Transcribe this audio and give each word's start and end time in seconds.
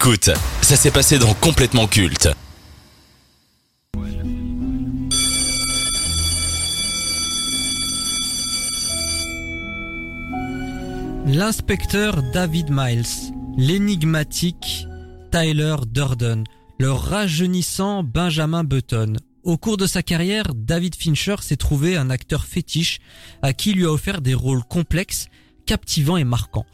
Écoute, 0.00 0.30
ça 0.62 0.76
s'est 0.76 0.92
passé 0.92 1.18
dans 1.18 1.34
Complètement 1.34 1.88
Culte. 1.88 2.28
L'inspecteur 11.26 12.22
David 12.32 12.68
Miles, 12.70 13.02
l'énigmatique 13.56 14.86
Tyler 15.32 15.74
Durden, 15.88 16.44
le 16.78 16.92
rajeunissant 16.92 18.04
Benjamin 18.04 18.62
Button. 18.62 19.16
Au 19.42 19.56
cours 19.56 19.78
de 19.78 19.88
sa 19.88 20.04
carrière, 20.04 20.54
David 20.54 20.94
Fincher 20.94 21.38
s'est 21.40 21.56
trouvé 21.56 21.96
un 21.96 22.08
acteur 22.10 22.44
fétiche 22.44 23.00
à 23.42 23.52
qui 23.52 23.70
il 23.70 23.78
lui 23.78 23.84
a 23.84 23.90
offert 23.90 24.20
des 24.20 24.34
rôles 24.34 24.62
complexes, 24.62 25.26
captivants 25.66 26.18
et 26.18 26.22
marquants. 26.22 26.66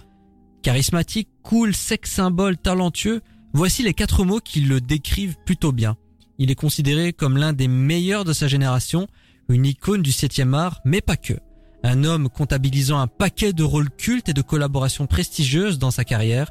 Charismatique, 0.65 1.29
cool, 1.43 1.75
sex 1.75 2.11
symbole, 2.11 2.57
talentueux, 2.57 3.21
voici 3.53 3.83
les 3.83 3.93
quatre 3.93 4.25
mots 4.25 4.41
qui 4.41 4.63
le 4.63 4.81
décrivent 4.81 5.37
plutôt 5.45 5.73
bien. 5.73 5.99
Il 6.39 6.50
est 6.50 6.54
considéré 6.54 7.13
comme 7.13 7.37
l'un 7.37 7.53
des 7.53 7.68
meilleurs 7.68 8.25
de 8.25 8.32
sa 8.32 8.49
génération, 8.49 9.07
une 9.50 9.67
icône 9.67 10.00
du 10.00 10.11
7e 10.11 10.54
art, 10.54 10.81
mais 10.87 11.03
pas 11.03 11.18
que. 11.18 11.35
Un 11.82 12.03
homme 12.03 12.31
comptabilisant 12.31 12.99
un 12.99 13.09
paquet 13.09 13.53
de 13.53 13.63
rôles 13.63 13.90
cultes 13.90 14.31
et 14.31 14.32
de 14.32 14.40
collaborations 14.40 15.07
prestigieuses 15.07 15.79
dans 15.79 15.90
sa 15.90 16.04
carrière. 16.04 16.50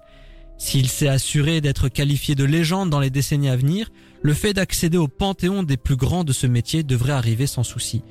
S'il 0.60 0.90
s'est 0.90 1.08
assuré 1.08 1.60
d'être 1.60 1.90
qualifié 1.90 2.36
de 2.36 2.44
légende 2.44 2.92
dans 2.92 3.00
les 3.00 3.10
décennies 3.10 3.50
à 3.50 3.56
venir, 3.56 3.90
le 4.22 4.36
fait 4.36 4.54
d'accéder 4.54 5.00
au 5.00 5.08
panthéon 5.08 5.64
des 5.64 5.78
plus 5.78 5.96
grands 5.96 6.24
de 6.24 6.34
ce 6.34 6.46
métier 6.46 6.84
devrait 6.84 7.14
arriver 7.14 7.48
sans 7.48 7.64
souci. 7.64 8.04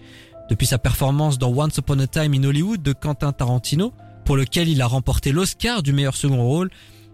Depuis 0.51 0.67
sa 0.67 0.79
performance 0.79 1.39
dans 1.39 1.57
Once 1.57 1.77
Upon 1.79 2.01
a 2.01 2.09
Time 2.09 2.35
in 2.35 2.43
Hollywood 2.43 2.83
de 2.83 2.93
Quentin 2.93 3.31
Tarantino, 3.31 3.93
pour 4.25 4.37
lequel 4.37 4.69
il 4.69 4.83
a 4.83 4.87
remporté 4.87 5.33
l'Oscar 5.33 5.83
du 5.83 5.93
meilleur 5.93 6.17
second 6.17 6.43
rôle, 6.43 6.71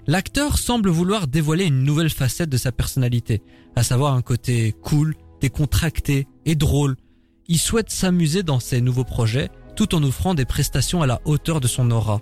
l'acteur 0.06 0.58
semble 0.58 0.90
vouloir 0.90 1.26
dévoiler 1.26 1.64
une 1.64 1.82
nouvelle 1.82 2.10
facette 2.10 2.50
de 2.50 2.56
sa 2.56 2.72
personnalité, 2.72 3.42
à 3.76 3.82
savoir 3.82 4.14
un 4.14 4.22
côté 4.22 4.74
cool, 4.82 5.14
décontracté 5.40 6.26
et 6.46 6.54
drôle. 6.54 6.96
Il 7.46 7.58
souhaite 7.58 7.90
s'amuser 7.90 8.42
dans 8.42 8.60
ses 8.60 8.80
nouveaux 8.80 9.04
projets 9.04 9.50
tout 9.76 9.94
en 9.94 10.02
offrant 10.02 10.34
des 10.34 10.44
prestations 10.44 11.02
à 11.02 11.06
la 11.06 11.20
hauteur 11.24 11.60
de 11.60 11.68
son 11.68 11.90
aura. 11.90 12.20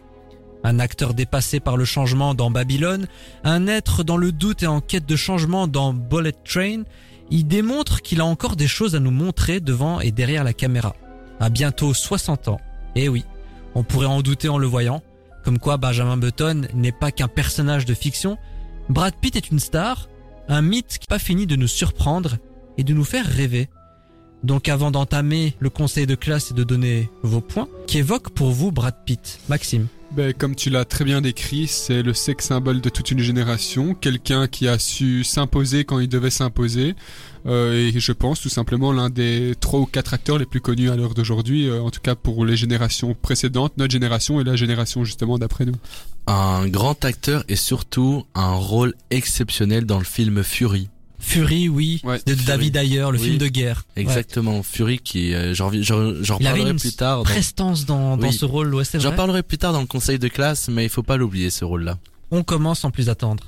Un 0.62 0.78
acteur 0.78 1.14
dépassé 1.14 1.60
par 1.60 1.76
le 1.76 1.84
changement 1.84 2.34
dans 2.34 2.50
Babylone, 2.50 3.06
un 3.44 3.66
être 3.66 4.04
dans 4.04 4.16
le 4.16 4.32
doute 4.32 4.62
et 4.62 4.66
en 4.66 4.80
quête 4.80 5.06
de 5.06 5.16
changement 5.16 5.66
dans 5.66 5.94
Bullet 5.94 6.32
Train, 6.44 6.82
il 7.30 7.46
démontre 7.46 8.02
qu'il 8.02 8.20
a 8.20 8.26
encore 8.26 8.56
des 8.56 8.66
choses 8.66 8.94
à 8.94 9.00
nous 9.00 9.10
montrer 9.10 9.60
devant 9.60 10.00
et 10.00 10.12
derrière 10.12 10.44
la 10.44 10.52
caméra. 10.52 10.94
À 11.40 11.50
bientôt 11.50 11.94
60 11.94 12.48
ans. 12.48 12.60
Eh 12.94 13.08
oui, 13.08 13.24
on 13.76 13.84
pourrait 13.84 14.06
en 14.06 14.22
douter 14.22 14.48
en 14.48 14.56
le 14.56 14.66
voyant. 14.66 15.02
Comme 15.44 15.58
quoi 15.58 15.76
Benjamin 15.76 16.16
Button 16.16 16.62
n'est 16.72 16.92
pas 16.92 17.12
qu'un 17.12 17.28
personnage 17.28 17.84
de 17.84 17.92
fiction. 17.92 18.38
Brad 18.88 19.14
Pitt 19.20 19.36
est 19.36 19.50
une 19.50 19.60
star, 19.60 20.08
un 20.48 20.62
mythe 20.62 20.98
qui 20.98 21.06
n'a 21.10 21.16
pas 21.16 21.18
fini 21.18 21.46
de 21.46 21.56
nous 21.56 21.68
surprendre 21.68 22.38
et 22.78 22.84
de 22.84 22.94
nous 22.94 23.04
faire 23.04 23.26
rêver. 23.26 23.68
Donc 24.42 24.68
avant 24.68 24.90
d'entamer 24.90 25.54
le 25.58 25.70
conseil 25.70 26.06
de 26.06 26.14
classe 26.14 26.50
et 26.50 26.54
de 26.54 26.64
donner 26.64 27.10
vos 27.22 27.40
points, 27.40 27.68
qu'évoque 27.86 28.30
pour 28.30 28.50
vous 28.50 28.72
Brad 28.72 28.94
Pitt 29.04 29.40
Maxime? 29.48 29.86
Ben, 30.12 30.32
comme 30.32 30.54
tu 30.54 30.70
l'as 30.70 30.84
très 30.84 31.04
bien 31.04 31.20
décrit, 31.20 31.66
c'est 31.66 32.02
le 32.02 32.14
sex 32.14 32.46
symbole 32.46 32.80
de 32.80 32.88
toute 32.88 33.10
une 33.10 33.18
génération, 33.18 33.92
quelqu'un 33.94 34.46
qui 34.46 34.68
a 34.68 34.78
su 34.78 35.24
s'imposer 35.24 35.84
quand 35.84 35.98
il 35.98 36.08
devait 36.08 36.30
s'imposer, 36.30 36.94
euh, 37.46 37.90
et 37.92 37.98
je 37.98 38.12
pense 38.12 38.40
tout 38.40 38.48
simplement 38.48 38.92
l'un 38.92 39.10
des 39.10 39.54
trois 39.58 39.80
ou 39.80 39.86
quatre 39.86 40.14
acteurs 40.14 40.38
les 40.38 40.46
plus 40.46 40.60
connus 40.60 40.90
à 40.90 40.96
l'heure 40.96 41.14
d'aujourd'hui, 41.14 41.68
euh, 41.68 41.82
en 41.82 41.90
tout 41.90 42.00
cas 42.00 42.14
pour 42.14 42.46
les 42.46 42.56
générations 42.56 43.14
précédentes, 43.14 43.76
notre 43.78 43.92
génération 43.92 44.40
et 44.40 44.44
la 44.44 44.54
génération 44.54 45.04
justement 45.04 45.38
d'après 45.38 45.66
nous. 45.66 45.76
Un 46.28 46.68
grand 46.68 47.04
acteur 47.04 47.44
et 47.48 47.56
surtout 47.56 48.24
un 48.34 48.54
rôle 48.54 48.94
exceptionnel 49.10 49.86
dans 49.86 49.98
le 49.98 50.04
film 50.04 50.42
Fury. 50.44 50.88
Fury, 51.18 51.68
oui, 51.68 52.00
Ouais, 52.04 52.18
de 52.26 52.32
Fury. 52.34 52.44
David 52.46 52.76
Ayer, 52.76 52.98
le 53.10 53.18
Oui. 53.18 53.24
film 53.24 53.38
de 53.38 53.48
guerre. 53.48 53.84
Ouais. 53.96 54.02
Exactement, 54.02 54.62
Fury 54.62 54.98
qui, 54.98 55.34
euh, 55.34 55.54
j'en 55.54 55.70
une 55.70 56.78
plus 56.78 56.92
tard. 56.94 57.18
dans- 57.18 57.24
prestance 57.24 57.86
dans, 57.86 58.16
dans 58.16 58.28
Oui. 58.28 58.32
ce 58.34 58.44
rôle, 58.44 58.74
ouais, 58.74 58.84
J'en 58.94 59.12
parlerai 59.12 59.42
plus 59.42 59.58
tard 59.58 59.72
dans 59.72 59.80
le 59.80 59.86
conseil 59.86 60.18
de 60.18 60.28
classe, 60.28 60.68
mais 60.68 60.84
il 60.84 60.90
faut 60.90 61.02
pas 61.02 61.16
l'oublier 61.16 61.50
ce 61.50 61.64
rôle-là. 61.64 61.98
On 62.30 62.42
commence 62.42 62.80
sans 62.80 62.90
plus 62.90 63.08
attendre. 63.08 63.42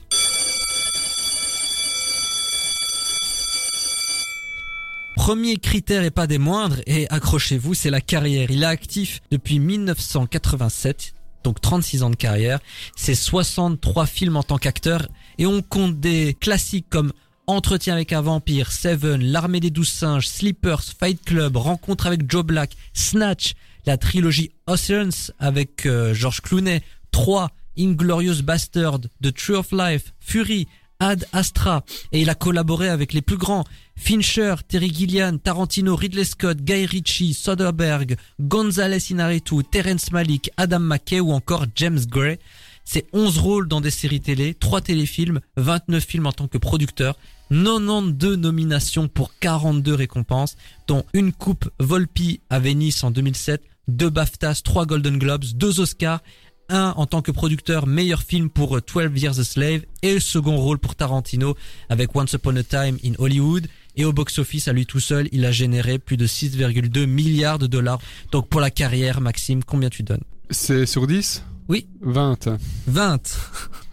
Premier 5.16 5.56
critère 5.56 6.04
et 6.04 6.10
pas 6.10 6.26
des 6.26 6.38
moindres, 6.38 6.76
et 6.86 7.08
accrochez-vous, 7.10 7.74
c'est 7.74 7.90
la 7.90 8.00
carrière. 8.00 8.50
Il 8.50 8.62
est 8.62 8.66
actif 8.66 9.20
depuis 9.30 9.58
1987, 9.58 11.12
donc 11.44 11.60
36 11.60 12.02
ans 12.02 12.10
de 12.10 12.16
carrière. 12.16 12.60
C'est 12.96 13.14
63 13.16 14.06
films 14.06 14.36
en 14.36 14.42
tant 14.42 14.58
qu'acteur, 14.58 15.06
et 15.38 15.44
on 15.46 15.60
compte 15.60 15.98
des 16.00 16.34
classiques 16.40 16.86
comme 16.88 17.12
Entretien 17.48 17.94
avec 17.94 18.12
un 18.12 18.20
vampire, 18.20 18.70
Seven, 18.70 19.24
L'armée 19.24 19.60
des 19.60 19.70
douze 19.70 19.88
singes, 19.88 20.28
Sleepers, 20.28 20.82
Fight 20.82 21.24
Club, 21.24 21.56
Rencontre 21.56 22.06
avec 22.06 22.30
Joe 22.30 22.44
Black, 22.44 22.72
Snatch, 22.92 23.54
la 23.86 23.96
trilogie 23.96 24.50
Oceans 24.66 25.32
avec 25.38 25.86
euh, 25.86 26.12
George 26.12 26.42
Clooney, 26.42 26.82
3, 27.10 27.50
Inglorious 27.78 28.42
Bastard, 28.42 29.00
The 29.22 29.32
Tree 29.32 29.54
of 29.54 29.72
Life, 29.72 30.12
Fury, 30.20 30.68
Ad 31.00 31.24
Astra, 31.32 31.86
et 32.12 32.20
il 32.20 32.28
a 32.28 32.34
collaboré 32.34 32.90
avec 32.90 33.14
les 33.14 33.22
plus 33.22 33.38
grands 33.38 33.64
Fincher, 33.96 34.56
Terry 34.68 34.92
Gilliam, 34.92 35.38
Tarantino, 35.38 35.96
Ridley 35.96 36.24
Scott, 36.24 36.58
Guy 36.58 36.84
Ritchie, 36.84 37.32
Soderbergh, 37.32 38.16
Gonzalez 38.40 39.10
Inarritu, 39.10 39.64
Terrence 39.64 40.12
Malick, 40.12 40.50
Adam 40.58 40.80
McKay 40.80 41.20
ou 41.20 41.32
encore 41.32 41.64
James 41.76 42.04
Gray. 42.10 42.38
C'est 42.84 43.06
11 43.14 43.38
rôles 43.38 43.68
dans 43.68 43.80
des 43.80 43.90
séries 43.90 44.20
télé, 44.20 44.52
3 44.52 44.82
téléfilms, 44.82 45.40
29 45.56 46.04
films 46.04 46.26
en 46.26 46.32
tant 46.32 46.46
que 46.46 46.58
producteur, 46.58 47.16
92 47.50 48.36
nominations 48.36 49.08
pour 49.08 49.32
42 49.40 49.94
récompenses, 49.94 50.56
dont 50.86 51.04
une 51.12 51.32
coupe 51.32 51.68
Volpi 51.78 52.40
à 52.50 52.58
Venice 52.58 53.02
en 53.04 53.10
2007, 53.10 53.62
deux 53.88 54.10
BAFTAs, 54.10 54.62
trois 54.62 54.86
Golden 54.86 55.18
Globes, 55.18 55.44
deux 55.54 55.80
Oscars, 55.80 56.20
un 56.68 56.92
en 56.96 57.06
tant 57.06 57.22
que 57.22 57.30
producteur 57.30 57.86
meilleur 57.86 58.22
film 58.22 58.50
pour 58.50 58.76
euh, 58.76 58.82
12 58.82 59.20
Years 59.22 59.38
a 59.38 59.44
Slave 59.44 59.80
et 60.02 60.14
le 60.14 60.20
second 60.20 60.56
rôle 60.58 60.78
pour 60.78 60.94
Tarantino 60.94 61.56
avec 61.88 62.14
Once 62.14 62.34
Upon 62.34 62.56
a 62.56 62.62
Time 62.62 62.98
in 63.04 63.12
Hollywood. 63.18 63.66
Et 63.96 64.04
au 64.04 64.12
box-office, 64.12 64.68
à 64.68 64.72
lui 64.74 64.84
tout 64.86 65.00
seul, 65.00 65.28
il 65.32 65.44
a 65.46 65.50
généré 65.50 65.98
plus 65.98 66.16
de 66.18 66.26
6,2 66.26 67.06
milliards 67.06 67.58
de 67.58 67.66
dollars. 67.66 67.98
Donc 68.32 68.48
pour 68.48 68.60
la 68.60 68.70
carrière, 68.70 69.20
Maxime, 69.22 69.64
combien 69.64 69.88
tu 69.88 70.02
donnes? 70.02 70.22
C'est 70.50 70.84
sur 70.86 71.06
10 71.06 71.42
Oui. 71.68 71.88
20. 72.02 72.50
20. 72.86 73.38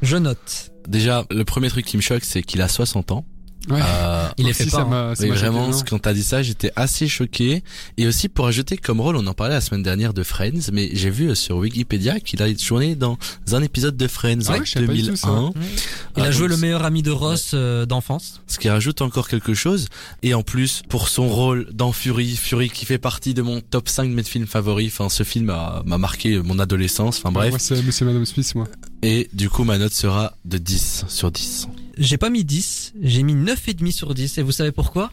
Je 0.02 0.18
note. 0.18 0.72
Déjà, 0.88 1.26
le 1.32 1.44
premier 1.46 1.70
truc 1.70 1.86
qui 1.86 1.96
me 1.98 2.02
choque, 2.02 2.24
c'est 2.26 2.44
qu'il 2.44 2.62
a 2.62 2.68
60 2.68 3.12
ans. 3.14 3.26
Ouais. 3.70 3.80
Euh, 3.84 4.28
Il 4.38 4.46
est 4.46 4.52
Aussi, 4.52 4.64
fait 4.66 4.70
ça 4.70 4.78
pas. 4.78 4.84
hein. 4.84 4.90
m'a- 5.10 5.16
ça 5.16 5.24
mais 5.24 5.32
vraiment, 5.32 5.72
quand 5.90 5.98
t'as 5.98 6.14
dit 6.14 6.22
ça, 6.24 6.44
j'étais 6.44 6.72
assez 6.76 7.08
choqué. 7.08 7.64
Et 7.98 8.06
aussi 8.06 8.30
pour 8.30 8.46
ajouter 8.46 8.78
comme 8.78 9.02
rôle, 9.02 9.16
on 9.16 9.26
en 9.26 9.34
parlait 9.34 9.56
la 9.56 9.62
semaine 9.62 9.82
dernière 9.82 10.14
de 10.14 10.22
Friends, 10.22 10.70
mais 10.72 10.92
j'ai 10.94 11.10
vu 11.10 11.30
euh, 11.30 11.36
sur 11.36 11.58
Wikipédia 11.58 12.20
qu'il 12.20 12.44
a 12.44 12.54
tourné 12.54 12.94
dans 12.96 13.18
un 13.54 13.64
épisode 13.64 13.98
de 13.98 14.08
Friends 14.08 14.42
Ah 14.48 14.52
en 14.52 14.54
ouais, 14.60 14.66
je 14.66 14.72
savais 14.72 14.86
pas 14.86 14.94
du 14.94 15.04
tout 15.08 15.16
ça. 15.16 15.28
2001. 15.30 15.52
Il 16.18 16.22
a 16.22 16.26
Ah, 16.28 16.32
joué 16.32 16.48
donc 16.48 16.58
le 16.58 16.62
meilleur 16.62 16.84
ami 16.86 17.02
de 17.02 17.10
Ross 17.10 17.52
euh, 17.56 17.88
d'enfance. 17.88 18.42
ce 18.46 18.60
qui 18.60 18.70
rajoute 18.70 19.02
encore 19.02 19.28
quelque 19.28 19.56
chose. 19.56 19.88
Et 20.22 20.36
en 20.36 20.44
plus, 20.44 20.84
pour 20.88 21.08
son 21.10 21.28
rôle 21.28 21.68
dans 21.74 21.92
Fury, 21.92 22.36
Fury 22.36 22.70
qui 22.70 22.86
fait 22.86 23.00
partie 23.00 23.34
de 23.34 23.42
mon 23.42 23.62
top 23.62 23.90
5 23.90 24.10
de 24.10 24.14
mes 24.14 24.24
films 24.24 24.46
favoris. 24.46 24.92
Enfin, 24.94 25.10
ce 25.10 25.24
film 25.24 25.50
a- 25.50 25.82
m'a 25.88 25.98
marqué 25.98 26.40
mon 26.40 26.60
adolescence. 26.60 27.18
Enfin 27.18 27.32
bref. 27.32 27.50
Moi, 27.50 27.60
c'est 27.60 28.06
Madame 28.06 28.26
Smith, 28.26 28.54
moi. 28.54 28.68
Et 29.02 29.28
du 29.34 29.50
coup, 29.50 29.64
ma 29.64 29.78
note 29.80 29.94
sera 29.94 30.34
de 30.46 30.58
10 30.60 31.06
sur 31.08 31.32
10. 31.32 31.68
J'ai 31.97 32.17
pas 32.17 32.29
mis 32.29 32.44
10, 32.44 32.94
j'ai 33.01 33.23
mis 33.23 33.35
9,5 33.35 33.91
sur 33.91 34.13
10. 34.13 34.38
Et 34.38 34.41
vous 34.41 34.51
savez 34.51 34.72
pourquoi? 34.72 35.11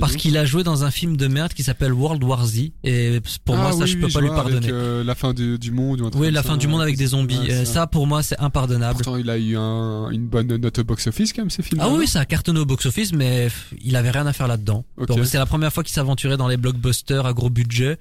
Parce 0.00 0.16
qu'il 0.16 0.36
a 0.36 0.44
joué 0.44 0.64
dans 0.64 0.84
un 0.84 0.90
film 0.90 1.16
de 1.16 1.28
merde 1.28 1.54
qui 1.54 1.62
s'appelle 1.62 1.94
World 1.94 2.22
War 2.22 2.44
Z. 2.46 2.72
Et 2.84 3.20
pour 3.46 3.54
Ah 3.54 3.62
moi, 3.62 3.72
ça, 3.72 3.78
oui, 3.78 3.86
je 3.86 3.96
peux 3.96 4.04
oui, 4.04 4.12
pas 4.12 4.20
lui 4.20 4.28
vois, 4.28 4.40
avec, 4.40 4.52
pardonner. 4.52 4.70
euh, 4.70 5.02
la 5.02 5.14
fin 5.14 5.32
du, 5.32 5.58
du 5.58 5.70
monde 5.70 6.02
ou 6.02 6.06
un 6.06 6.10
truc 6.10 6.22
Oui, 6.22 6.30
la 6.30 6.42
ça, 6.42 6.48
fin 6.48 6.56
du 6.58 6.68
monde 6.68 6.82
avec 6.82 6.98
des 6.98 7.06
zombies. 7.06 7.38
Ouais, 7.38 7.64
ça. 7.64 7.86
pour 7.86 8.06
moi, 8.06 8.22
c'est 8.22 8.38
impardonnable. 8.38 8.96
Pourtant, 9.02 9.16
il 9.16 9.30
a 9.30 9.38
eu 9.38 9.56
un, 9.56 10.10
une 10.10 10.26
bonne 10.26 10.48
note 10.54 10.78
au 10.78 10.84
box-office 10.84 11.32
quand 11.32 11.40
même, 11.40 11.48
ces 11.48 11.62
films. 11.62 11.80
Ah 11.82 11.88
oui, 11.88 12.06
ça 12.06 12.20
a 12.20 12.26
cartonné 12.26 12.60
au 12.60 12.66
box-office, 12.66 13.14
mais 13.14 13.44
pff, 13.44 13.72
il 13.82 13.96
avait 13.96 14.10
rien 14.10 14.26
à 14.26 14.34
faire 14.34 14.46
là-dedans. 14.46 14.84
Ok. 14.98 15.08
Donc, 15.08 15.24
C'est 15.24 15.38
la 15.38 15.46
première 15.46 15.72
fois 15.72 15.82
qu'il 15.82 15.94
s'aventurait 15.94 16.36
dans 16.36 16.48
les 16.48 16.58
blockbusters 16.58 17.24
à 17.24 17.32
gros 17.32 17.48
budget. 17.48 17.96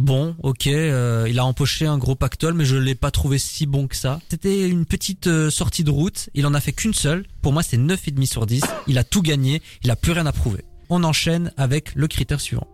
Bon, 0.00 0.34
ok, 0.42 0.66
euh, 0.66 1.26
il 1.28 1.38
a 1.38 1.44
empoché 1.44 1.84
un 1.84 1.98
gros 1.98 2.14
pactole, 2.14 2.54
mais 2.54 2.64
je 2.64 2.74
l'ai 2.74 2.94
pas 2.94 3.10
trouvé 3.10 3.36
si 3.36 3.66
bon 3.66 3.86
que 3.86 3.94
ça. 3.94 4.18
C'était 4.30 4.66
une 4.66 4.86
petite 4.86 5.26
euh, 5.26 5.50
sortie 5.50 5.84
de 5.84 5.90
route. 5.90 6.30
Il 6.32 6.46
en 6.46 6.54
a 6.54 6.60
fait 6.60 6.72
qu'une 6.72 6.94
seule. 6.94 7.26
Pour 7.42 7.52
moi, 7.52 7.62
c'est 7.62 7.76
9,5 7.76 8.24
sur 8.26 8.46
10. 8.46 8.62
Il 8.86 8.96
a 8.96 9.04
tout 9.04 9.20
gagné. 9.20 9.60
Il 9.84 9.90
a 9.90 9.96
plus 9.96 10.12
rien 10.12 10.24
à 10.24 10.32
prouver. 10.32 10.64
On 10.88 11.04
enchaîne 11.04 11.52
avec 11.58 11.94
le 11.94 12.08
critère 12.08 12.40
suivant. 12.40 12.66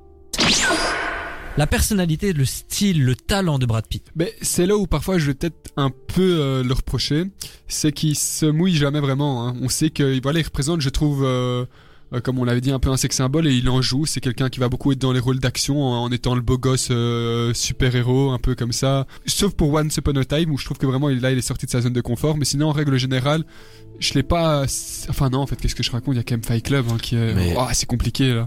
La 1.57 1.67
personnalité, 1.67 2.33
le 2.33 2.45
style, 2.45 3.05
le 3.05 3.17
talent 3.17 3.59
de 3.59 3.67
Brad 3.67 3.89
Pitt. 3.89 4.07
Mais 4.15 4.33
c'est 4.41 4.65
là 4.67 4.77
où 4.77 4.87
parfois 4.87 5.19
je 5.19 5.27
vais 5.27 5.35
peut-être 5.35 5.73
un 5.77 5.91
peu 5.91 6.39
euh, 6.41 6.63
le 6.63 6.75
reprocher, 6.75 7.25
c'est 7.67 7.91
qu'il 7.91 8.15
se 8.17 8.47
mouille 8.47 8.77
jamais 8.77 9.01
vraiment. 9.01 9.49
hein. 9.49 9.57
On 9.61 9.69
sait 9.69 9.91
que 9.91 10.21
voilà, 10.23 10.39
il 10.39 10.45
représente, 10.45 10.81
je 10.81 10.91
trouve, 10.91 11.27
euh, 12.13 12.21
comme 12.21 12.39
on 12.39 12.45
l'avait 12.45 12.61
dit, 12.61 12.71
un 12.71 12.79
peu 12.79 12.91
un 12.91 12.97
sex 12.97 13.17
symbole 13.17 13.47
et 13.47 13.55
il 13.55 13.69
en 13.69 13.83
joue. 13.83 14.07
C'est 14.07 14.21
quelqu'un 14.21 14.49
qui 14.49 14.61
va 14.61 14.69
beaucoup 14.69 14.93
être 14.93 14.99
dans 15.01 15.13
les 15.13 15.21
rôles 15.21 15.41
d'action 15.41 15.83
en, 15.83 16.05
en 16.05 16.11
étant 16.13 16.35
le 16.35 16.41
beau 16.41 16.59
gosse 16.59 16.89
euh, 16.91 17.53
super-héros, 17.55 18.31
un 18.31 18.39
peu 18.39 18.55
comme 18.55 18.73
ça. 18.73 19.07
Sauf 19.27 19.53
pour 19.55 19.73
Once 19.73 19.97
Upon 19.97 20.15
a 20.17 20.25
Time 20.25 20.51
où 20.53 20.59
je 20.59 20.65
trouve 20.65 20.79
que 20.79 20.87
vraiment 20.87 21.09
là 21.09 21.33
il 21.33 21.39
est 21.39 21.43
sorti 21.43 21.67
de 21.67 21.71
sa 21.71 21.81
zone 21.81 21.93
de 21.93 22.01
confort. 22.01 22.37
Mais 22.37 22.45
sinon, 22.45 22.69
en 22.69 22.73
règle 22.73 22.97
générale, 22.97 23.45
je 23.99 24.13
l'ai 24.15 24.23
pas. 24.23 24.65
Enfin 25.09 25.31
non, 25.31 25.39
en 25.41 25.47
fait, 25.47 25.57
qu'est-ce 25.57 25.75
que 25.75 25.83
je 25.83 25.91
raconte? 25.91 26.15
Il 26.15 26.19
y 26.19 26.21
a 26.21 26.23
quand 26.23 26.35
même 26.35 26.45
Fight 26.45 26.65
Club 26.65 26.87
hein, 26.91 26.97
qui 27.01 27.17
est. 27.17 27.35
Mais- 27.35 27.55
Oh, 27.59 27.67
c'est 27.73 27.87
compliqué 27.87 28.35
là. 28.35 28.45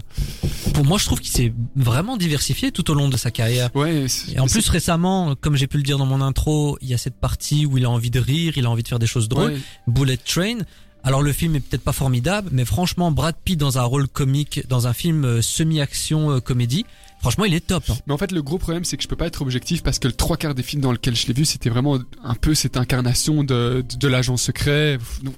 Pour 0.74 0.84
moi, 0.84 0.96
je 0.98 1.06
trouve 1.06 1.20
qu'il 1.20 1.32
s'est 1.32 1.52
vraiment 1.76 2.16
diversifié 2.16 2.70
tout 2.72 2.88
au 2.90 2.94
long 2.94 3.08
de 3.08 3.16
sa 3.16 3.30
carrière. 3.30 3.68
Ouais. 3.74 4.06
Et 4.32 4.38
en 4.38 4.46
plus 4.46 4.68
récemment, 4.68 5.34
comme 5.40 5.56
j'ai 5.56 5.66
pu 5.66 5.76
le 5.76 5.82
dire 5.82 5.98
dans 5.98 6.06
mon 6.06 6.20
intro, 6.20 6.78
il 6.80 6.88
y 6.88 6.94
a 6.94 6.98
cette 6.98 7.16
partie 7.18 7.66
où 7.66 7.76
il 7.78 7.84
a 7.84 7.90
envie 7.90 8.10
de 8.10 8.20
rire, 8.20 8.52
il 8.56 8.64
a 8.66 8.70
envie 8.70 8.82
de 8.84 8.88
faire 8.88 8.98
des 9.00 9.06
choses 9.08 9.28
drôles. 9.28 9.52
ouais. 9.52 9.58
Bullet 9.88 10.16
Train. 10.16 10.58
Alors 11.02 11.22
le 11.22 11.32
film 11.32 11.56
est 11.56 11.60
peut-être 11.60 11.82
pas 11.82 11.92
formidable, 11.92 12.50
mais 12.52 12.64
franchement, 12.64 13.10
Brad 13.10 13.34
Pitt 13.44 13.58
dans 13.58 13.78
un 13.78 13.82
rôle 13.84 14.06
comique, 14.08 14.62
dans 14.68 14.86
un 14.86 14.92
film 14.92 15.24
euh, 15.24 15.42
semi-action 15.42 16.30
euh, 16.30 16.40
comédie, 16.40 16.84
franchement, 17.20 17.44
il 17.46 17.54
est 17.54 17.66
top. 17.66 17.84
hein. 17.88 17.96
Mais 18.06 18.12
en 18.12 18.18
fait, 18.18 18.32
le 18.32 18.42
gros 18.42 18.58
problème, 18.58 18.84
c'est 18.84 18.96
que 18.96 19.02
je 19.02 19.08
peux 19.08 19.16
pas 19.16 19.26
être 19.26 19.40
objectif 19.42 19.82
parce 19.82 19.98
que 19.98 20.08
le 20.08 20.12
trois 20.14 20.36
quarts 20.36 20.54
des 20.54 20.62
films 20.62 20.82
dans 20.82 20.92
lesquels 20.92 21.16
je 21.16 21.26
l'ai 21.26 21.32
vu, 21.32 21.44
c'était 21.46 21.70
vraiment 21.70 21.98
un 22.22 22.34
peu 22.34 22.54
cette 22.54 22.76
incarnation 22.76 23.42
de, 23.44 23.82
de, 23.88 23.96
de 23.96 24.08
l'agent 24.08 24.36
secret. 24.36 24.98
Donc, 25.22 25.36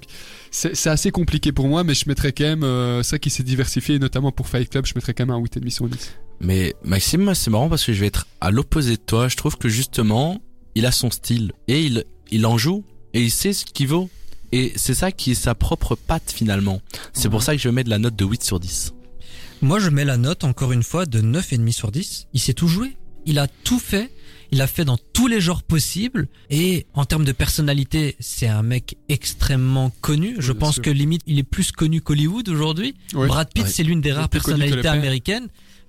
c'est 0.51 0.75
c'est 0.75 0.89
assez 0.89 1.11
compliqué 1.11 1.51
pour 1.51 1.67
moi, 1.67 1.83
mais 1.83 1.93
je 1.93 2.07
mettrais 2.09 2.33
quand 2.33 2.43
même 2.43 2.63
euh, 2.63 3.01
ça 3.01 3.17
qui 3.17 3.29
s'est 3.29 3.43
diversifié, 3.43 3.99
notamment 3.99 4.31
pour 4.31 4.47
Fight 4.49 4.69
Club, 4.69 4.85
je 4.85 4.93
mettrais 4.95 5.13
quand 5.13 5.25
même 5.25 5.35
un 5.35 5.41
8,5 5.41 5.69
sur 5.69 5.87
10. 5.87 6.11
Mais 6.41 6.75
Maxime, 6.83 7.33
c'est 7.35 7.49
marrant 7.51 7.69
parce 7.69 7.85
que 7.85 7.93
je 7.93 8.01
vais 8.01 8.07
être 8.07 8.27
à 8.41 8.51
l'opposé 8.51 8.97
de 8.97 9.01
toi. 9.01 9.29
Je 9.29 9.37
trouve 9.37 9.57
que 9.57 9.69
justement, 9.69 10.41
il 10.75 10.85
a 10.85 10.91
son 10.91 11.09
style 11.09 11.53
et 11.69 11.81
il, 11.83 12.03
il 12.31 12.45
en 12.45 12.57
joue 12.57 12.83
et 13.13 13.21
il 13.21 13.31
sait 13.31 13.53
ce 13.53 13.63
qu'il 13.65 13.87
vaut. 13.87 14.09
Et 14.53 14.71
c'est 14.75 14.93
ça 14.93 15.11
qui 15.11 15.31
est 15.31 15.35
sa 15.35 15.55
propre 15.55 15.95
patte 15.95 16.31
finalement. 16.33 16.79
C'est 17.11 17.27
pour 17.29 17.39
Mhm. 17.39 17.45
ça 17.45 17.55
que 17.55 17.61
je 17.61 17.67
vais 17.67 17.73
mettre 17.73 17.89
la 17.89 17.97
note 17.99 18.15
de 18.15 18.23
8 18.23 18.43
sur 18.43 18.59
10. 18.59 18.93
Moi, 19.61 19.79
je 19.79 19.89
mets 19.89 20.05
la 20.05 20.17
note, 20.17 20.43
encore 20.43 20.71
une 20.73 20.83
fois, 20.83 21.05
de 21.05 21.21
9,5 21.21 21.71
sur 21.71 21.91
10. 21.91 22.27
Il 22.33 22.39
sait 22.39 22.53
tout 22.53 22.67
jouer. 22.67 22.95
Il 23.25 23.39
a 23.39 23.47
tout 23.47 23.79
fait. 23.79 24.11
Il 24.51 24.61
a 24.61 24.67
fait 24.67 24.85
dans 24.85 24.97
tous 25.13 25.25
les 25.27 25.41
genres 25.41 25.63
possibles. 25.63 26.27
Et 26.51 26.85
en 26.93 27.05
termes 27.05 27.23
de 27.25 27.31
personnalité, 27.31 28.15
c'est 28.19 28.47
un 28.47 28.61
mec 28.61 28.97
extrêmement 29.09 29.91
connu. 30.01 30.35
Je 30.37 30.51
pense 30.51 30.75
sûr. 30.75 30.83
que 30.83 30.89
limite, 30.91 31.21
il 31.25 31.39
est 31.39 31.43
plus 31.43 31.71
connu 31.71 32.01
qu'Hollywood 32.01 32.47
aujourd'hui. 32.49 32.93
Brad 33.13 33.49
Pitt, 33.53 33.63
Ouais. 33.63 33.69
c'est 33.71 33.83
l'une 33.83 34.01
des 34.01 34.11
rares 34.11 34.29
personnalités 34.29 34.87
américaines. 34.87 35.47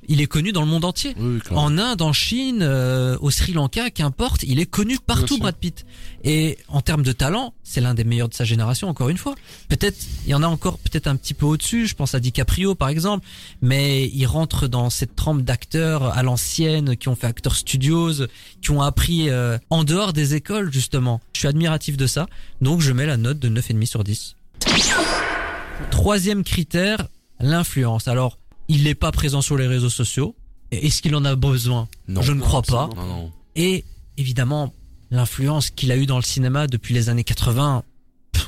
Il 0.09 0.21
est 0.21 0.27
connu 0.27 0.53
dans 0.53 0.61
le 0.61 0.67
monde 0.67 0.85
entier. 0.85 1.15
Oui. 1.19 1.41
En 1.51 1.79
Inde, 1.79 2.03
en 2.03 2.12
Chine, 2.12 2.61
euh, 2.62 3.17
au 3.21 3.31
Sri 3.31 3.53
Lanka, 3.53 3.91
qu'importe, 3.91 4.43
il 4.43 4.61
est 4.61 4.67
connu 4.67 4.99
partout. 5.05 5.39
Brad 5.39 5.56
Pitt. 5.56 5.85
Et 6.23 6.59
en 6.69 6.81
termes 6.81 7.03
de 7.03 7.12
talent, 7.12 7.55
c'est 7.62 7.81
l'un 7.81 7.95
des 7.95 8.05
meilleurs 8.05 8.29
de 8.29 8.35
sa 8.35 8.45
génération, 8.45 8.89
encore 8.89 9.09
une 9.09 9.19
fois. 9.19 9.35
Peut-être, 9.69 9.99
il 10.25 10.31
y 10.31 10.35
en 10.35 10.43
a 10.43 10.47
encore 10.47 10.79
peut-être 10.79 11.06
un 11.06 11.17
petit 11.17 11.35
peu 11.35 11.47
au-dessus, 11.47 11.87
je 11.87 11.95
pense 11.95 12.15
à 12.15 12.21
DiCaprio 12.21 12.75
par 12.75 12.89
exemple, 12.89 13.27
mais 13.61 14.09
il 14.09 14.27
rentre 14.27 14.69
dans 14.69 14.91
cette 14.91 15.17
trempe 15.17 15.43
d'acteurs 15.43 16.17
à 16.17 16.23
l'ancienne, 16.23 16.97
qui 16.97 17.09
ont 17.09 17.17
fait 17.17 17.27
Actors 17.27 17.56
Studios, 17.56 18.27
qui 18.62 18.71
ont 18.71 18.83
appris 18.83 19.29
euh, 19.29 19.59
en 19.71 19.85
dehors 19.85 20.12
des 20.12 20.35
écoles, 20.35 20.73
justement. 20.73 21.21
Je 21.35 21.41
suis 21.41 21.49
admiratif 21.49 21.97
de 21.97 22.06
ça, 22.06 22.27
donc 22.61 22.81
je 22.81 22.93
mets 22.93 23.06
la 23.06 23.17
note 23.17 23.39
de 23.39 23.49
9,5 23.49 23.87
sur 23.87 24.05
10. 24.05 24.37
Troisième 25.91 26.45
critère, 26.45 27.09
l'influence. 27.41 28.09
Alors, 28.09 28.39
il 28.69 28.85
n'est 28.85 28.95
pas 28.95 29.13
présent 29.13 29.43
sur 29.43 29.57
les 29.57 29.67
réseaux 29.67 29.91
sociaux. 29.91 30.35
Est-ce 30.71 31.03
qu'il 31.03 31.15
en 31.15 31.25
a 31.25 31.37
besoin? 31.37 31.89
Non. 32.09 32.23
Je 32.23 32.33
ne 32.33 32.41
crois 32.41 32.63
pas. 32.63 32.85
absolument. 32.85 33.07
Non, 33.17 33.23
non. 33.25 33.33
Et 33.57 33.85
évidemment, 34.17 34.73
l'influence 35.11 35.71
qu'il 35.71 35.93
a 35.93 35.97
eue 35.97 36.07
dans 36.07 36.17
le 36.17 36.23
cinéma 36.23 36.67
depuis 36.67 36.95
les 36.95 37.09
années 37.09 37.25
80, 37.25 37.83
pff, 37.83 37.94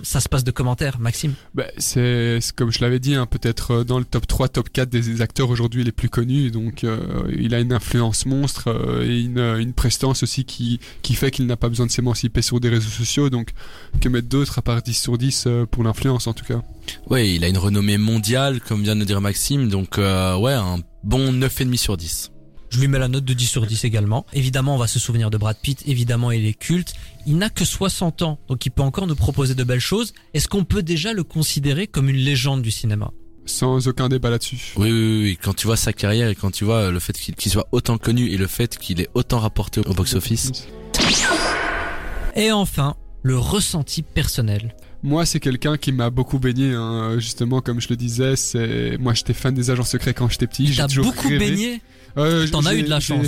ça 0.02 0.20
se 0.20 0.28
passe 0.28 0.44
de 0.44 0.50
commentaires, 0.50 0.98
Maxime? 0.98 1.34
Bah, 1.54 1.64
c'est 1.78 2.38
comme 2.54 2.70
je 2.72 2.80
l'avais 2.80 2.98
dit, 2.98 3.14
hein, 3.14 3.26
peut-être 3.26 3.70
euh, 3.72 3.84
dans 3.84 3.98
le 3.98 4.04
top 4.04 4.26
3, 4.26 4.48
top 4.48 4.70
4 4.70 4.88
des 4.88 5.22
acteurs 5.22 5.50
aujourd'hui 5.50 5.84
les 5.84 5.92
plus 5.92 6.08
connus. 6.08 6.50
Donc, 6.50 6.84
euh, 6.84 7.30
il 7.36 7.54
a 7.54 7.60
une 7.60 7.72
influence 7.72 8.26
monstre 8.26 8.68
euh, 8.68 9.04
et 9.04 9.20
une, 9.20 9.38
une 9.38 9.72
prestance 9.72 10.22
aussi 10.22 10.44
qui, 10.44 10.80
qui 11.02 11.14
fait 11.14 11.30
qu'il 11.30 11.46
n'a 11.46 11.56
pas 11.56 11.68
besoin 11.68 11.86
de 11.86 11.90
s'émanciper 11.90 12.42
sur 12.42 12.60
des 12.60 12.68
réseaux 12.68 12.88
sociaux. 12.88 13.30
Donc, 13.30 13.50
que 14.00 14.08
mettre 14.08 14.28
d'autres 14.28 14.58
à 14.58 14.62
part 14.62 14.82
10 14.82 14.94
sur 14.94 15.18
10 15.18 15.44
euh, 15.46 15.66
pour 15.66 15.84
l'influence 15.84 16.26
en 16.26 16.32
tout 16.32 16.44
cas? 16.44 16.62
Ouais, 17.08 17.34
il 17.34 17.44
a 17.44 17.48
une 17.48 17.58
renommée 17.58 17.98
mondiale, 17.98 18.60
comme 18.60 18.82
vient 18.82 18.94
de 18.94 19.00
le 19.00 19.06
dire 19.06 19.20
Maxime. 19.20 19.68
Donc, 19.68 19.98
euh, 19.98 20.36
ouais, 20.36 20.52
un 20.52 20.78
bon 21.02 21.32
9,5 21.32 21.76
sur 21.76 21.96
10. 21.96 22.30
Je 22.70 22.80
lui 22.80 22.88
mets 22.88 22.98
la 22.98 23.08
note 23.08 23.24
de 23.24 23.32
10 23.32 23.46
sur 23.46 23.66
10 23.66 23.84
également. 23.84 24.26
Évidemment, 24.32 24.74
on 24.74 24.78
va 24.78 24.86
se 24.86 24.98
souvenir 24.98 25.30
de 25.30 25.38
Brad 25.38 25.56
Pitt. 25.60 25.82
Évidemment, 25.86 26.30
il 26.30 26.46
est 26.46 26.54
culte. 26.54 26.94
Il 27.26 27.38
n'a 27.38 27.50
que 27.50 27.64
60 27.64 28.22
ans, 28.22 28.38
donc 28.48 28.66
il 28.66 28.70
peut 28.70 28.82
encore 28.82 29.06
nous 29.06 29.16
proposer 29.16 29.54
de 29.54 29.64
belles 29.64 29.80
choses. 29.80 30.12
Est-ce 30.34 30.48
qu'on 30.48 30.64
peut 30.64 30.82
déjà 30.82 31.12
le 31.12 31.24
considérer 31.24 31.86
comme 31.86 32.08
une 32.08 32.16
légende 32.16 32.62
du 32.62 32.70
cinéma? 32.70 33.12
Sans 33.44 33.86
aucun 33.86 34.08
débat 34.08 34.30
là-dessus. 34.30 34.72
Oui, 34.76 34.90
oui, 34.90 35.20
oui. 35.22 35.38
Quand 35.40 35.54
tu 35.54 35.66
vois 35.66 35.76
sa 35.76 35.92
carrière 35.92 36.28
et 36.28 36.34
quand 36.34 36.50
tu 36.50 36.64
vois 36.64 36.90
le 36.90 36.98
fait 36.98 37.16
qu'il 37.16 37.36
qu'il 37.36 37.52
soit 37.52 37.68
autant 37.70 37.96
connu 37.96 38.28
et 38.30 38.36
le 38.36 38.48
fait 38.48 38.76
qu'il 38.76 39.00
est 39.00 39.08
autant 39.14 39.38
rapporté 39.38 39.80
au 39.80 39.94
box-office. 39.94 40.66
Et 42.34 42.50
enfin, 42.50 42.96
le 43.22 43.38
ressenti 43.38 44.02
personnel. 44.02 44.74
Moi, 45.02 45.24
c'est 45.26 45.40
quelqu'un 45.40 45.76
qui 45.76 45.92
m'a 45.92 46.10
beaucoup 46.10 46.38
baigné, 46.38 46.72
hein, 46.74 47.18
justement, 47.18 47.60
comme 47.60 47.80
je 47.80 47.88
le 47.88 47.96
disais. 47.96 48.34
C'est 48.36 48.96
moi, 48.98 49.14
j'étais 49.14 49.34
fan 49.34 49.54
des 49.54 49.70
agents 49.70 49.84
secrets 49.84 50.14
quand 50.14 50.28
j'étais 50.28 50.46
petit. 50.46 50.72
J'ai 50.72 50.82
toujours 50.86 51.04
beaucoup 51.06 51.28
rêvé. 51.28 51.38
baigné. 51.50 51.80
Euh, 52.18 52.48
T'en 52.48 52.64
as 52.64 52.74
eu 52.74 52.82
de 52.82 52.88
la 52.88 52.98
chance. 52.98 53.26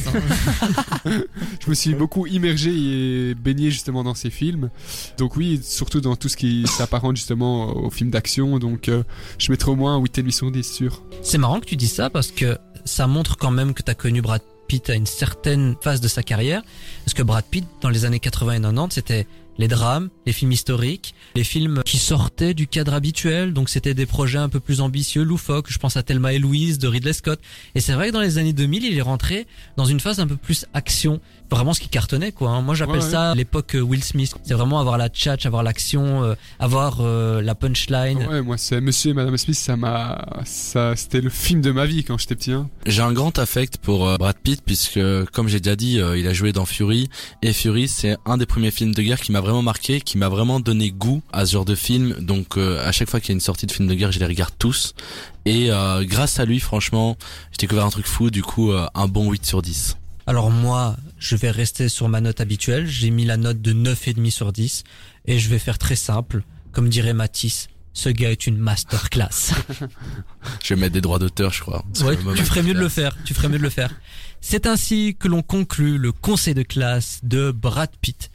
hein. 1.05 1.11
je 1.63 1.69
me 1.69 1.75
suis 1.75 1.95
beaucoup 1.95 2.27
immergé 2.27 2.71
et 2.71 3.35
baigné 3.35 3.71
justement 3.71 4.03
dans 4.03 4.15
ces 4.15 4.31
films. 4.31 4.71
Donc 5.19 5.37
oui, 5.37 5.61
surtout 5.63 6.01
dans 6.01 6.17
tout 6.17 6.31
ce 6.31 6.39
qui 6.39 6.67
s'apparente 6.67 7.17
justement 7.17 7.67
aux 7.77 7.91
films 7.91 8.11
d'action. 8.11 8.59
Donc 8.59 8.89
euh, 8.89 9.03
je 9.39 9.51
mettrai 9.53 9.71
au 9.71 9.77
moins 9.77 9.97
un 9.97 10.01
8,5 10.01 10.31
sur 10.31 10.51
10 10.51 10.63
sûr. 10.73 11.03
C'est 11.23 11.37
marrant 11.37 11.61
que 11.61 11.67
tu 11.67 11.77
dis 11.77 11.87
ça 11.87 12.09
parce 12.09 12.31
que 12.31 12.57
ça 12.87 13.07
montre 13.07 13.37
quand 13.37 13.51
même 13.51 13.75
que 13.75 13.83
t'as 13.83 13.93
connu 13.95 14.23
Brad 14.23 14.41
Pitt 14.69 14.89
à 14.89 14.95
une 14.95 15.05
certaine 15.07 15.77
phase 15.83 16.01
de 16.01 16.09
sa 16.09 16.23
carrière. 16.23 16.63
Parce 17.05 17.13
que 17.13 17.23
Brad 17.23 17.45
Pitt, 17.45 17.67
dans 17.83 17.91
les 17.91 18.07
années 18.07 18.21
80 18.21 18.53
et 18.55 18.61
90, 18.61 18.95
c'était 18.95 19.27
les 19.59 19.69
drames, 19.69 20.09
les 20.27 20.33
films 20.33 20.53
historiques, 20.53 21.15
les 21.35 21.45
films 21.45 21.83
qui 21.85 21.99
sortaient 21.99 22.55
du 22.55 22.67
cadre 22.67 22.95
habituel. 22.95 23.53
Donc 23.53 23.69
c'était 23.69 23.95
des 23.95 24.07
projets 24.07 24.39
un 24.39 24.49
peu 24.49 24.61
plus 24.61 24.81
ambitieux, 24.81 25.23
loufoques. 25.23 25.71
Je 25.71 25.79
pense 25.79 25.97
à 25.97 26.03
Thelma 26.03 26.33
et 26.33 26.39
Louise 26.39 26.79
de 26.79 26.89
Ridley 26.89 27.13
Scott. 27.13 27.41
Et 27.75 27.81
c'est 27.81 27.93
vrai 27.93 28.09
que 28.09 28.13
dans 28.13 28.21
les 28.21 28.39
années 28.39 28.53
2000, 28.53 28.85
il 28.85 28.97
est 28.97 29.03
rentré 29.03 29.47
dans 29.77 29.85
une 29.85 30.01
phase 30.01 30.21
un 30.21 30.27
peu 30.27 30.37
plus 30.37 30.67
action. 30.75 31.21
Vraiment 31.51 31.73
ce 31.73 31.81
qui 31.81 31.89
cartonnait 31.89 32.31
quoi. 32.33 32.51
hein. 32.51 32.61
Moi 32.63 32.75
j'appelle 32.75 32.97
Ouais, 32.99 33.05
ouais. 33.05 33.11
ça 33.11 33.35
l'époque 33.35 33.75
euh, 33.75 33.81
Will 33.81 34.05
Smith. 34.05 34.35
C'est 34.45 34.55
vraiment 34.55 34.81
avoir 34.81 34.99
la 34.99 35.09
tchatch, 35.09 35.47
avoir 35.47 35.63
l'action, 35.63 36.23
euh, 36.25 36.35
avoir 36.59 36.99
euh, 37.01 37.41
la 37.41 37.55
punchline. 37.55 38.19
Ouais, 38.29 38.43
moi 38.43 38.59
c'est 38.59 38.81
Monsieur 38.81 39.11
et 39.11 39.15
Madame 39.15 39.37
Smith, 39.39 39.57
ça 39.57 39.77
m'a, 39.77 40.27
ça, 40.45 40.95
c'était 40.95 41.21
le 41.23 41.31
film 41.31 41.61
de 41.63 41.71
ma 41.71 41.87
vie 41.87 42.05
quand 42.05 42.19
j'étais 42.19 42.35
petit. 42.35 42.53
Hein. 42.53 42.69
J'ai 42.87 43.01
un 43.03 43.13
grand 43.13 43.39
affect 43.39 43.79
pour 43.79 44.07
euh, 44.07 44.17
Brad 44.19 44.37
Pitt 44.43 44.61
puisque, 44.65 45.01
comme 45.33 45.49
j'ai 45.49 45.61
déjà 45.61 45.75
dit, 45.77 45.99
euh, 46.01 46.19
il 46.19 46.27
a 46.27 46.33
joué 46.35 46.53
dans 46.53 46.67
Fury 46.67 47.09
et 47.43 47.53
Fury 47.55 47.89
c'est 47.89 48.17
un 48.27 48.37
des 48.37 48.47
premiers 48.47 48.71
films 48.71 48.95
de 48.95 49.01
guerre 49.03 49.21
qui 49.21 49.33
m'a 49.33 49.41
vraiment 49.49 49.63
marqué, 49.63 50.01
qui 50.01 50.19
m'a 50.19 50.29
vraiment 50.29 50.61
donné 50.61 50.91
goût 50.91 51.23
à 51.33 51.47
ce 51.47 51.53
genre 51.53 51.65
de 51.65 51.75
film. 51.75 52.15
Donc 52.21 52.57
euh, 52.57 52.87
à 52.87 52.93
chaque 52.93 53.09
fois 53.09 53.21
qu'il 53.21 53.31
y 53.31 53.33
a 53.33 53.35
une 53.35 53.41
sortie 53.41 53.67
de 53.67 53.73
film 53.73 53.89
de 53.89 53.95
guerre, 53.95 54.13
je 54.13 54.19
les 54.19 54.27
regarde 54.27 54.53
tous. 54.59 54.95
Et 55.45 55.71
euh, 55.71 56.05
grâce 56.05 56.39
à 56.39 56.45
lui, 56.45 56.61
franchement, 56.61 57.17
j'ai 57.53 57.59
découvert 57.59 57.85
un 57.85 57.91
truc 57.91 58.07
fou. 58.07 58.31
Du 58.31 58.43
coup, 58.43 58.73
euh, 58.73 58.87
un 58.95 59.09
bon 59.09 59.31
8 59.31 59.47
sur 59.47 59.63
10. 59.63 59.97
Alors 60.27 60.51
moi, 60.51 60.97
je 61.19 61.37
vais 61.37 61.51
rester 61.51 61.89
sur 61.89 62.09
ma 62.09 62.21
note 62.21 62.41
habituelle. 62.41 62.87
J'ai 62.87 63.11
mis 63.11 63.25
la 63.25 63.39
note 63.39 63.63
de 63.63 63.73
9,5 63.73 64.31
sur 64.31 64.53
10. 64.53 64.85
Et 65.27 65.39
je 65.39 65.49
vais 65.49 65.59
faire 65.59 65.79
très 65.79 65.97
simple. 65.97 66.43
Comme 66.73 66.91
dirait 66.91 67.15
Matisse, 67.15 67.69
ce 67.99 68.11
gars 68.11 68.31
est 68.31 68.47
une 68.47 68.59
masterclass. 68.59 69.55
Je 70.63 70.75
vais 70.75 70.81
mettre 70.81 70.93
des 70.93 71.01
droits 71.01 71.19
d'auteur, 71.19 71.53
je 71.53 71.63
crois. 71.63 71.85
Ouais, 72.03 72.17
tu 72.37 72.45
ferais 72.45 72.63
mieux 72.63 72.75
de 72.75 72.79
le 72.79 72.89
faire. 72.89 73.17
Tu 73.25 73.35
ferais 73.35 73.49
mieux 73.49 73.59
de 73.59 73.63
le 73.63 73.71
faire. 73.71 73.93
C'est 74.41 74.67
ainsi 74.67 75.17
que 75.19 75.27
l'on 75.27 75.43
conclut 75.43 75.99
le 75.99 76.13
conseil 76.13 76.55
de 76.55 76.63
classe 76.63 77.21
de 77.25 77.51
Brad 77.51 77.91
Pitt. 78.01 78.31